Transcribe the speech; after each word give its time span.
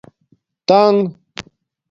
تنگ 0.67 0.97